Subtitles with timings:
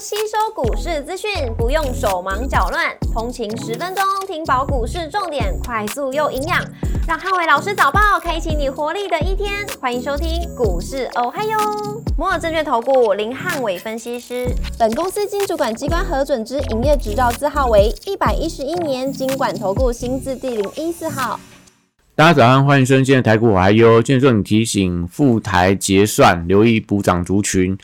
[0.00, 6.64] 吸收股市资讯，不用手忙脚乱，通勤十分钟听饱股市重点，快速又营养，
[7.08, 9.66] 让汉伟老师早报开启你活力的一天。
[9.80, 11.58] 欢迎收听股市哦嗨哟，
[12.16, 14.46] 摩尔证券投顾林汉伟分析师，
[14.78, 21.40] 本公司经主管机关核准之营业执照字号为一百一十一年经管投顾新字第零一四号。
[22.14, 24.00] 大家早上，欢迎收听今天的台股我嗨哟。
[24.00, 27.76] 今天重点提醒：赴台结算，留意补涨族群。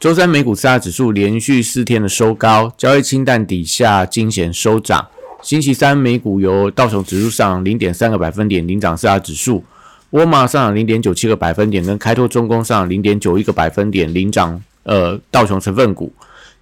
[0.00, 5.08] 周三美股四大指数连续四天的收高，交易清淡底下惊险收涨。
[5.42, 9.64] 星期三美股由道琼指数上零点三个百分点领涨四大指数，
[10.10, 16.12] 沃尔玛上涨零点九七个百分点，跟开拓重工上零点九一个百分点领涨呃道琼成分股。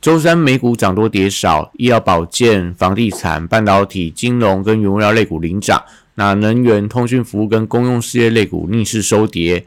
[0.00, 9.66] 周三美股涨多跌少，医疗保健、房地产、半导体、金融跟原物料类股领涨，那能源、通讯服务跟公用事业类股逆势收跌。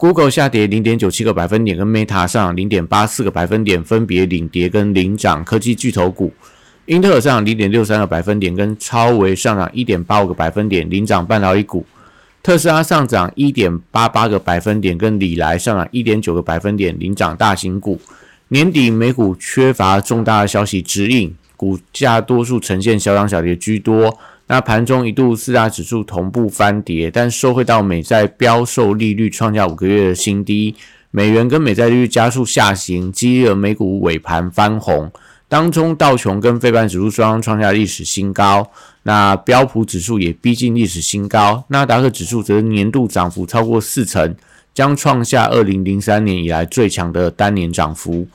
[0.00, 6.32] Google 下跌零点九七个百分点，跟 Meta 上零点八四个百分点，分别领跌跟领涨科技巨头股。
[6.86, 11.84] 英特尔上零点六三个百分点，跟超微上涨一点八五个百分点，领涨半导体股。
[12.42, 18.00] 特斯拉上涨一点八八个百分点，跟里来上涨一点九个百分点，领涨大型股。
[18.48, 24.16] 年底美股缺乏重大的消息指引，股价多数呈现小涨小跌居多。
[24.50, 30.74] 那盘中一度四大指数同步翻跌，但收回到美债标售利率创下五个月的新低，
[31.12, 35.08] 美元跟美债利率加速下行，激励了美股尾盘翻红。
[35.46, 38.68] 当中道琼跟费半指数双双创下历史新高，
[39.04, 44.34] 那标普指数也逼近历史新高，纳达克指数则年度涨幅超过四成，
[44.74, 48.26] 将创下二零零三年以来最强的单年涨幅。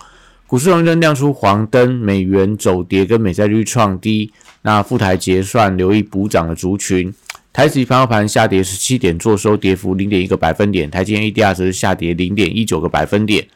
[0.47, 4.31] 股市红灯亮出黄灯，美元走跌跟美债率创低。
[4.61, 7.11] 那赴台结算，留意补涨的族群。
[7.51, 10.89] 台指盘后盘下跌十七点，做收跌幅零点一个百分点。
[10.91, 13.47] 台积电 ADR 则是下跌零点一九个百分点。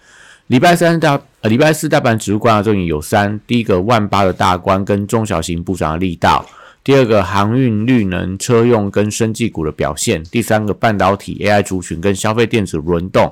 [0.47, 6.43] 礼拜三大呃礼拜四大盘指数观察重点有三：第一个万八的大关跟中小型补涨的力道；
[6.83, 13.31] 第二个航运、绿能、车用跟生技股的表现；第三个半导体、AI 族群跟消费电子轮动。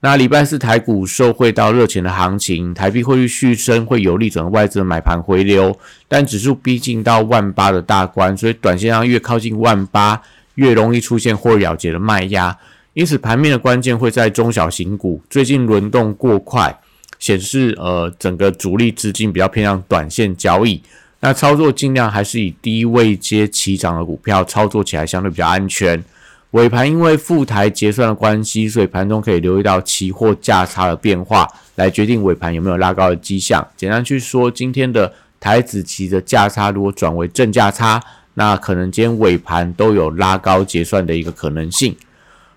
[0.00, 5.76] 那礼拜四台股受惠到热钱的行情，台币汇率续升，会有利整个外资的买盘回流。
[6.06, 10.20] 但指数逼近到万八的大关，所以短线上越靠近万八，
[10.56, 12.56] 越容易出现或了结的卖压。
[12.92, 16.78] 因此，盘面的关键会在中小型股，最近轮动过快，
[17.18, 20.80] 显示呃整个主力资金比较偏向短线交易。
[21.20, 26.04] 那操作尽量还是以低位接起涨的股票操作起来相对比较安全。
[26.52, 33.66] 尾盘因为副台结算的关系，所以盘中可以留意到期货价差的变化，来决定尾盘有没有拉高的迹象。
[33.76, 38.02] 简单去说，今天的台子期的价差如果转为正价差，
[38.34, 41.94] 那可能今天尾盘都有拉高结算的一个可能性。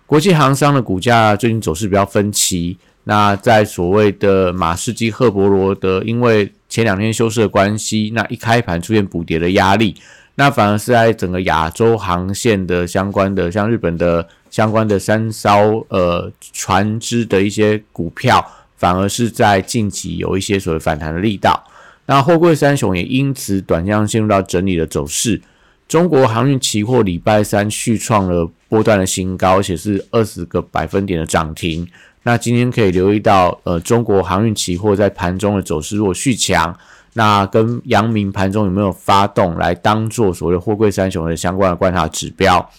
[0.05, 9.95] 国际航商的股价最近走势比较分歧，那在所谓的马士基、赫伯罗德，因为前两天休市的关系，那一开盘出现补跌的压力。
[10.39, 18.41] 那反而是在整个亚洲航线的相关的，像日本的相关的三艘呃船只的一些股票，
[18.77, 21.61] 反而是在近期有一些所谓反弹的力道。
[22.05, 25.41] 那货柜三雄也因此短向陷入到整理的走势。
[25.89, 31.85] 中国航运期货礼拜三续创了波段的新高，而且是二十个百分点的涨停。
[32.23, 36.73] 那今天可以留意到，呃，中国航运期货在盘中的走势如果续强。
[37.19, 42.69] 那跟阳明盘中有没有发动来当做所谓的货柜三雄的相关的观察指标？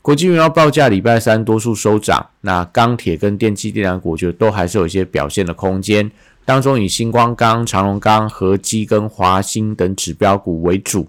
[0.00, 6.08] 国际原油报价礼拜三多数收涨，那钢铁跟电气电缆股，我觉得都还是有一些表现的空间。
[6.44, 11.08] 当中以星光钢、长隆钢、合基跟华兴等指标股为主。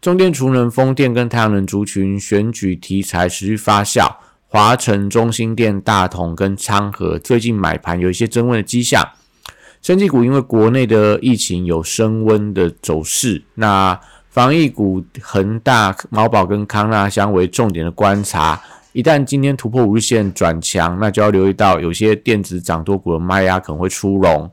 [0.00, 4.10] 中电、储能、风电跟太阳能族群选举题材持续发酵，
[4.48, 9.06] 华晨、中心电、大同跟昌河最近买盘有一些增温的迹象。
[9.86, 13.96] 生技股因为国内的疫情有升温的走势，那
[14.28, 18.60] 防疫股恒大、毛宝跟康纳香为重点的观察。
[18.90, 24.50] 一旦今天突破五日线转强，那就要留意到有些电子涨多股的卖压可能会出笼。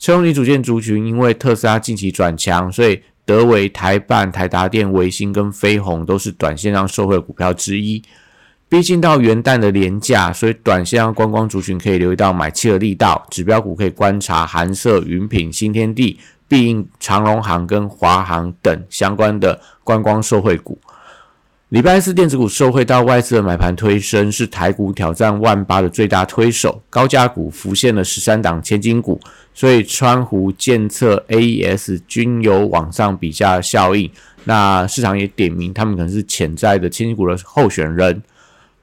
[0.00, 8.02] 车用组件族群因为特斯拉近期转强，所以德维、台办、台达电、维新跟飞鸿都是短线上受惠股票之一。
[8.72, 13.22] 毕竟到元旦的廉价，所以短线观光族群可以留意到买气的力道。
[13.28, 20.78] 指标股可以观察韩社、云品、新天地、必应、长荣航跟华航等相关的观光受惠股。
[21.68, 26.82] 礼拜四电子股受惠到外资的买盘推升，是台股挑战万八的最大推手。
[26.88, 29.20] 高价股浮现了十三档千金股，
[29.52, 34.10] 所以川湖、建策、AES 均有往上比价效应。
[34.44, 38.22] 那市场也点名，他们可能是潜在的千金股的候选人。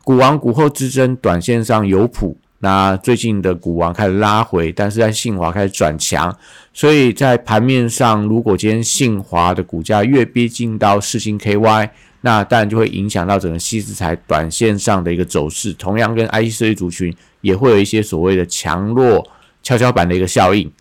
[0.10, 6.36] 股王股后之争，短线上有谱，那最近的股王开始拉回，但是在信华开始转强，
[6.74, 11.92] 所以在盘面上，如果今天信华的股价越逼近到四星 KY，
[12.22, 15.72] 那当然就会影响到整个西资材短线上的一个走势。
[15.74, 19.24] 同样跟 IC 设计族群也会有一些所谓的强弱
[19.62, 20.72] 跷跷板的一个效应。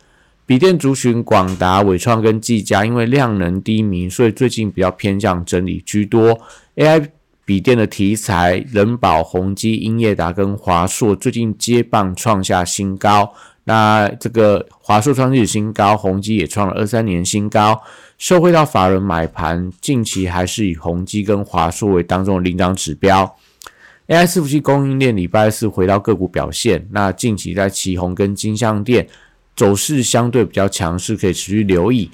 [0.46, 6.40] 笔电族群广达、伟创跟技嘉，因为量能低迷，所以最近比较偏向整理居多。
[6.76, 7.06] AI
[7.48, 13.32] 笔电的题材，人保、宏基、英业达跟华硕最近接棒创下新高。
[13.64, 17.80] 那这个华硕创历史新高，宏基也创了二三年新高。
[18.18, 23.34] 受惠到法人买盘，近期还是以宏基跟华硕为当中的领涨指标。
[24.08, 29.08] AI 伺服器供应链礼拜四回到个股表现，那近期在旗宏跟金相店。
[29.56, 32.10] 走势相对比较强势，可以持续留意。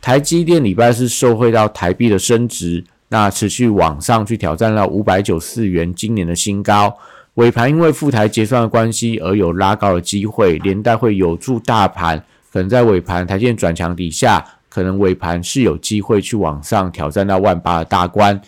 [0.00, 6.96] 台积电礼拜四受惠到台币的升值，那持续往上去挑战了五百九四元今年的新高。
[7.34, 12.18] 尾盘因为副台结算的关系而有拉高的机会，连带会有助大盘
[12.52, 18.40] 可能在尾盘台积电转强底下，可能尾盘是有机会去往上挑战到万八的大关。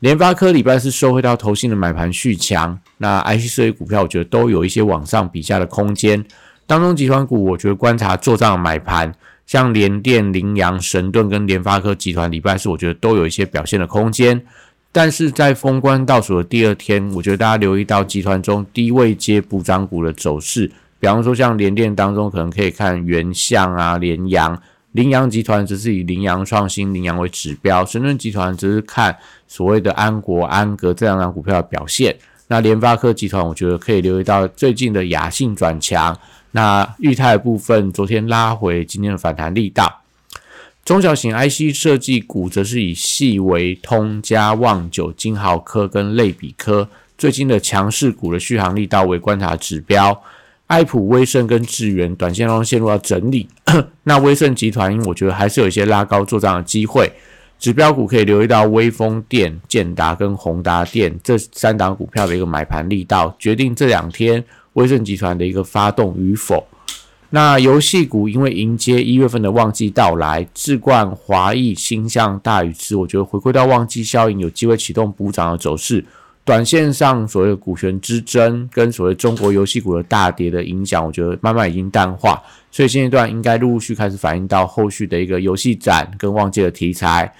[0.00, 6.22] 联发科礼拜四收回到投信的买盘续强，那 IC 设计股票我觉得都有一些往上比价的空间。
[6.66, 9.14] 当中集团股，我觉得观察做账买盘，
[9.46, 14.44] 像联电、羚羊、神盾跟联发科集团，礼拜四我觉得都有一些表现的空间。
[14.90, 20.70] 但是在封关倒数的第二天，我觉得大家留意到集团中低位接补涨股的走势，
[21.00, 24.56] 比方说像联电当中，可能可以看原相啊、联阳、
[24.92, 29.16] 羚羊集团，只是以羚羊创新、羚羊为指标；神盾集团只是看
[29.48, 32.16] 所谓的安国、安格这两张股票的表现。
[32.46, 36.16] 那联发科集团，我觉得可以留意到最近的雅信转强。
[36.56, 40.02] 那裕泰部分昨天拉回，今天的反弹力道。
[40.84, 50.22] 中小型 IC 设计股则是以细维、通加、旺九、金豪科跟类比科最近的强势股的续航力道为观察指标。
[50.68, 53.48] 爱普、威盛跟智源短线中陷入到整理。
[54.04, 57.10] 那威盛集团，我觉得还是有一些拉高做账的机会。
[57.58, 64.44] 指标股可以留意到威风电、建达跟宏达电这三档股票的一个买盘力道，决定这两天。
[64.74, 66.64] 威盛集团的一个发动与否，
[67.30, 76.04] 那游戏股因为迎接一月份的旺季到来，智冠、华谊、星象、大宇之，我觉得回归到旺季效应，有机会启动补涨的走势。
[76.44, 87.32] 短线上所谓的股权之争跟所谓中国游戏股的大跌的影响，我觉得慢慢已经淡化，所以现阶段应该陆陆续开始反映到后续的一个游戏展跟旺季的题材。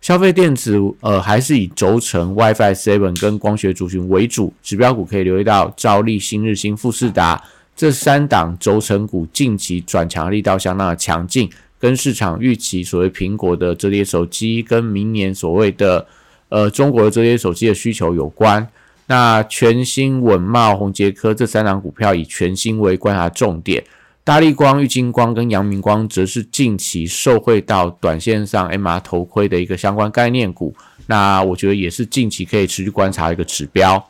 [0.00, 7.42] 消费电子，呃，还是以轴承、WiFi Seven 跟光学族群为主，指标股可以留意到兆利、新日新、富士达
[7.76, 16.06] 这三档轴承股近期转强力道相当的强劲，跟市场预期所谓苹果的折叠手机跟明年所谓的
[16.48, 18.66] 呃中国的折叠手机的需求有关。
[19.06, 23.84] 那全新、稳茂、宏杰科这三档股票以全新为观察重点。
[24.30, 30.72] 大力光、玉金光跟阳明光则是近期受惠到短线上 MR 头盔的一个相关概念股，
[31.08, 34.08] 那我觉得也是近期可以持续观察一个指标。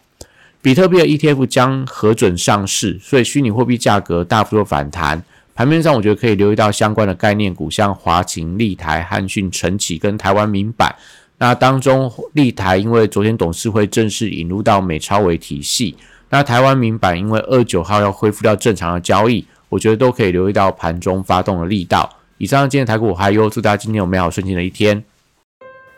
[0.60, 5.24] 比特币的 ETF 将核准上市，所以虚拟货币价格大幅度反弹。
[5.54, 10.94] 盘面上我觉得可以留意到相关的概念股，像华勤、立台、汉讯、晨起跟台湾民版。
[11.38, 15.96] 那当中立台因为昨天董事会正式引入到美超为体系，
[16.28, 19.46] 那台湾民版因为二九号要恢复到正常的交易。
[19.70, 22.10] 我觉得都可以留意到盘中发动的力道。
[22.36, 25.02] 以上今天台股还有，祝大家今天有美好顺心的一天。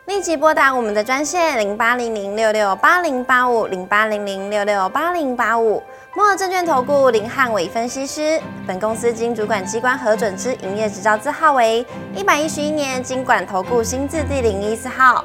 [0.07, 5.83] 立即拨打我们的专线零八零零六六八零八五零八零零六六八零八五。
[6.15, 15.25] 摩尔证券投顾林汉伟分析师，本公司经主管机关核准之营业执照字号为一百一十一年经管投顾新字第零一四号。